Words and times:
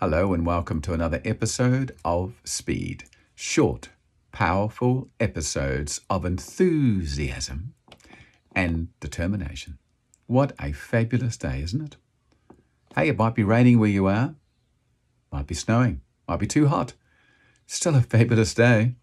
Hello, 0.00 0.34
and 0.34 0.44
welcome 0.44 0.82
to 0.82 0.92
another 0.92 1.22
episode 1.24 1.96
of 2.04 2.34
Speed. 2.44 3.04
Short, 3.34 3.88
powerful 4.30 5.08
episodes 5.18 6.02
of 6.10 6.26
enthusiasm 6.26 7.72
and 8.54 8.88
determination. 9.00 9.78
What 10.26 10.52
a 10.60 10.72
fabulous 10.72 11.38
day, 11.38 11.62
isn't 11.62 11.80
it? 11.80 11.96
Hey, 12.94 13.08
it 13.08 13.16
might 13.16 13.34
be 13.34 13.42
raining 13.42 13.78
where 13.78 13.88
you 13.88 14.04
are, 14.04 14.34
might 15.32 15.46
be 15.46 15.54
snowing, 15.54 16.02
might 16.28 16.40
be 16.40 16.46
too 16.46 16.66
hot. 16.66 16.92
Still 17.66 17.96
a 17.96 18.02
fabulous 18.02 18.52
day. 18.52 18.96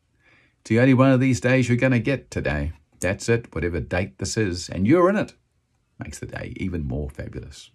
It's 0.59 0.69
the 0.69 0.79
only 0.79 0.93
one 0.93 1.11
of 1.11 1.19
these 1.19 1.41
days 1.41 1.67
you're 1.67 1.75
going 1.75 1.93
to 1.93 1.99
get 1.99 2.29
today. 2.29 2.73
That's 2.99 3.27
it, 3.29 3.55
whatever 3.55 3.79
date 3.79 4.19
this 4.19 4.37
is, 4.37 4.69
and 4.69 4.85
you're 4.85 5.09
in 5.09 5.15
it. 5.15 5.33
Makes 5.97 6.19
the 6.19 6.27
day 6.27 6.53
even 6.57 6.85
more 6.85 7.09
fabulous. 7.09 7.71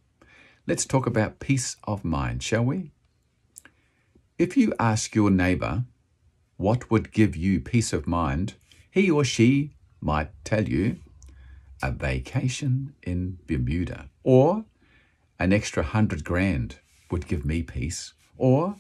Let's 0.69 0.87
talk 0.87 1.09
about 1.09 1.41
peace 1.41 1.75
of 1.83 2.05
mind, 2.05 2.45
shall 2.45 2.65
we? 2.65 2.93
If 4.39 4.57
you 4.57 4.73
ask 4.79 5.17
your 5.17 5.33
neighbor 5.33 5.85
what 6.59 6.93
would 6.93 7.11
give 7.11 7.35
you 7.35 7.59
peace 7.59 7.93
of 7.93 8.07
mind, 8.07 8.55
he 8.89 9.11
or 9.11 9.25
she 9.25 9.73
might 10.01 10.31
tell 10.45 10.69
you 10.69 10.99
a 11.83 11.91
vacation 11.91 12.95
in 13.03 13.39
Bermuda, 13.49 14.11
or 14.23 14.65
an 15.41 15.53
extra 15.53 15.83
hundred 15.83 16.23
grand 16.23 16.77
would 17.11 17.27
give 17.27 17.45
me 17.45 17.65
peace, 17.65 18.15
or 18.37 18.77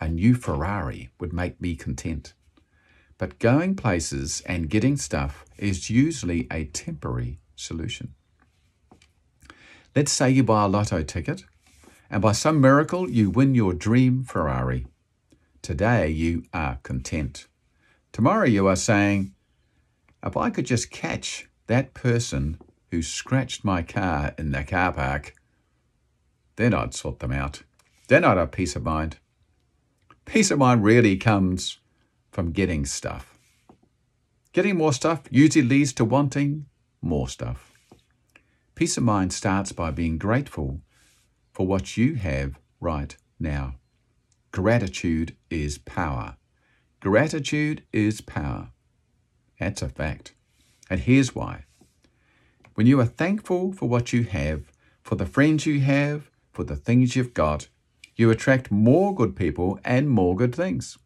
a 0.00 0.08
new 0.08 0.34
Ferrari 0.34 1.10
would 1.20 1.34
make 1.34 1.60
me 1.60 1.76
content. 1.76 2.32
But 3.18 3.38
going 3.38 3.76
places 3.76 4.40
and 4.46 4.70
getting 4.70 4.96
stuff 4.96 5.44
is 5.58 5.90
usually 5.90 6.46
a 6.50 6.64
temporary 6.64 7.40
solution. 7.56 8.14
Let's 9.94 10.12
say 10.12 10.30
you 10.30 10.44
buy 10.44 10.64
a 10.64 10.68
lotto 10.68 11.02
ticket 11.02 11.44
and 12.10 12.22
by 12.22 12.32
some 12.32 12.60
miracle 12.60 13.10
you 13.10 13.30
win 13.30 13.54
your 13.54 13.74
dream 13.74 14.24
Ferrari. 14.24 14.86
Today 15.62 16.08
you 16.08 16.44
are 16.52 16.78
content. 16.82 17.46
Tomorrow 18.12 18.46
you 18.46 18.66
are 18.66 18.76
saying, 18.76 19.34
if 20.24 20.36
I 20.36 20.50
could 20.50 20.66
just 20.66 20.90
catch 20.90 21.48
that 21.66 21.94
person 21.94 22.58
who 22.90 23.02
scratched 23.02 23.64
my 23.64 23.82
car 23.82 24.34
in 24.38 24.52
the 24.52 24.64
car 24.64 24.92
park, 24.92 25.34
then 26.56 26.74
I'd 26.74 26.94
sort 26.94 27.20
them 27.20 27.32
out. 27.32 27.62
Then 28.08 28.24
I'd 28.24 28.38
have 28.38 28.50
peace 28.50 28.74
of 28.74 28.82
mind. 28.82 29.18
Peace 30.24 30.50
of 30.50 30.58
mind 30.58 30.82
really 30.82 31.16
comes 31.16 31.78
from 32.30 32.52
getting 32.52 32.84
stuff. 32.84 33.38
Getting 34.52 34.76
more 34.76 34.92
stuff 34.92 35.22
usually 35.30 35.64
leads 35.64 35.92
to 35.94 36.04
wanting 36.04 36.66
more 37.00 37.28
stuff. 37.28 37.72
Peace 38.74 38.96
of 38.96 39.02
mind 39.02 39.32
starts 39.32 39.72
by 39.72 39.90
being 39.90 40.18
grateful 40.18 40.80
for 41.58 41.66
what 41.66 41.96
you 41.96 42.14
have 42.14 42.56
right 42.80 43.16
now. 43.40 43.74
Gratitude 44.52 45.34
is 45.50 45.76
power. 45.76 46.36
Gratitude 47.00 47.82
is 47.92 48.20
power. 48.20 48.68
That's 49.58 49.82
a 49.82 49.88
fact. 49.88 50.34
And 50.88 51.00
here's 51.00 51.34
why. 51.34 51.64
When 52.74 52.86
you 52.86 53.00
are 53.00 53.04
thankful 53.04 53.72
for 53.72 53.88
what 53.88 54.12
you 54.12 54.22
have, 54.22 54.70
for 55.02 55.16
the 55.16 55.26
friends 55.26 55.66
you 55.66 55.80
have, 55.80 56.30
for 56.52 56.62
the 56.62 56.76
things 56.76 57.16
you've 57.16 57.34
got, 57.34 57.66
you 58.14 58.30
attract 58.30 58.70
more 58.70 59.12
good 59.12 59.34
people 59.34 59.80
and 59.84 60.08
more 60.08 60.36
good 60.36 60.54
things. 60.54 60.96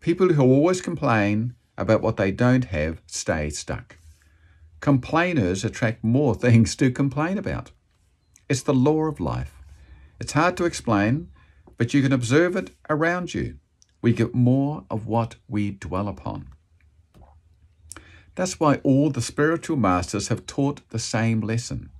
People 0.00 0.32
who 0.32 0.42
always 0.42 0.80
complain 0.80 1.54
about 1.76 2.00
what 2.00 2.16
they 2.16 2.32
don't 2.32 2.64
have 2.64 3.02
stay 3.06 3.50
stuck. 3.50 3.98
Complainers 4.80 5.66
attract 5.66 6.02
more 6.02 6.34
things 6.46 6.74
to 6.76 6.90
complain 6.90 7.36
about. 7.36 7.72
It's 8.50 8.62
the 8.62 8.74
law 8.74 9.04
of 9.04 9.20
life. 9.20 9.62
It's 10.18 10.32
hard 10.32 10.56
to 10.56 10.64
explain, 10.64 11.28
but 11.78 11.94
you 11.94 12.02
can 12.02 12.12
observe 12.12 12.56
it 12.56 12.72
around 12.88 13.32
you. 13.32 13.58
We 14.02 14.12
get 14.12 14.34
more 14.34 14.84
of 14.90 15.06
what 15.06 15.36
we 15.46 15.70
dwell 15.70 16.08
upon. 16.08 16.48
That's 18.34 18.58
why 18.58 18.80
all 18.82 19.10
the 19.10 19.22
spiritual 19.22 19.76
masters 19.76 20.28
have 20.28 20.46
taught 20.46 20.80
the 20.88 20.98
same 20.98 21.40
lesson. 21.40 21.90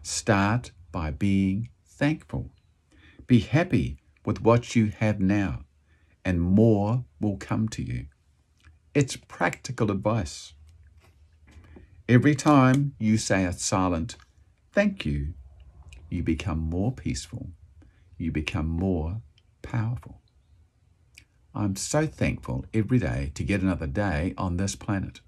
Start 0.00 0.70
by 0.92 1.10
being 1.10 1.70
thankful. 1.84 2.50
Be 3.26 3.40
happy 3.40 3.98
with 4.24 4.42
what 4.42 4.76
you 4.76 4.92
have 5.00 5.18
now, 5.18 5.64
and 6.24 6.40
more 6.40 7.04
will 7.20 7.36
come 7.36 7.68
to 7.70 7.82
you. 7.82 8.06
It's 8.94 9.16
practical 9.16 9.90
advice. 9.90 10.54
Every 12.08 12.36
time 12.36 12.94
you 13.00 13.18
say 13.18 13.44
a 13.44 13.52
silent 13.52 14.14
thank 14.72 15.04
you 15.04 15.34
you 16.10 16.22
become 16.22 16.58
more 16.58 16.92
peaceful, 16.92 17.50
you 18.18 18.32
become 18.32 18.66
more 18.66 19.22
powerful. 19.62 20.20
I'm 21.54 21.76
so 21.76 22.06
thankful 22.06 22.64
every 22.72 22.98
day 22.98 23.32
to 23.34 23.42
get 23.42 23.62
another 23.62 23.86
day 23.86 24.34
on 24.38 24.56
this 24.56 24.76
planet. 24.76 25.20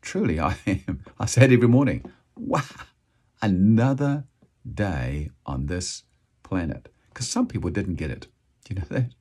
Truly, 0.00 0.40
I 0.40 0.56
am. 0.66 1.04
I 1.18 1.26
say 1.26 1.44
it 1.44 1.52
every 1.52 1.68
morning. 1.68 2.04
Wow, 2.36 2.62
another 3.42 4.24
day 4.72 5.30
on 5.44 5.66
this 5.66 6.04
planet. 6.42 6.88
Because 7.08 7.28
some 7.28 7.46
people 7.46 7.70
didn't 7.70 7.96
get 7.96 8.10
it. 8.10 8.28
Do 8.64 8.74
you 8.74 8.80
know 8.80 8.86
that? 8.88 9.14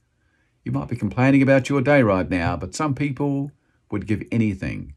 You 0.64 0.72
might 0.72 0.90
be 0.90 0.96
complaining 0.96 1.42
about 1.42 1.70
your 1.70 1.82
day 1.82 2.02
right 2.02 2.30
now, 2.30 2.56
but 2.56 2.76
some 2.76 2.94
people 2.94 3.52
would 3.92 4.06
give 4.06 4.24
anything 4.32 4.94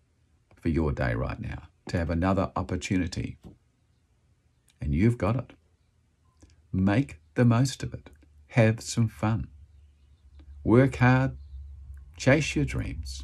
for 0.61 0.69
your 0.69 0.93
day 0.93 1.15
right 1.15 1.41
now 1.41 1.63
to 1.89 1.99
have 1.99 2.11
another 2.11 2.53
opportunity 2.55 3.39
and 4.83 4.93
you've 4.93 5.17
got 5.17 5.37
it. 5.37 5.53
Make 6.73 7.21
the 7.35 7.45
most 7.45 7.83
of 7.85 7.95
it. 7.95 8.11
Have 8.49 8.81
some 8.83 9.09
fun. 9.09 9.47
Work 10.65 10.97
hard. 10.97 11.37
Chase 12.17 12.57
your 12.57 12.65
dreams. 12.65 13.23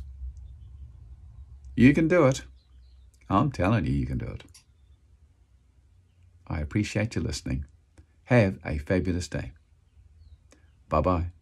You 1.75 1.93
can 1.93 2.09
do 2.09 2.27
it. 2.27 2.43
I'm 3.29 3.51
telling 3.51 3.85
you, 3.85 3.93
you 3.93 4.07
can 4.07 4.19
do 4.19 4.27
it. 4.27 4.45
I 6.47 6.61
appreciate 6.61 7.15
you 7.15 7.23
listening. 7.23 7.67
Have 8.25 8.59
a 8.65 8.79
fabulous 8.79 9.29
day. 9.29 9.53
Bye 10.89 11.01
bye. 11.01 11.38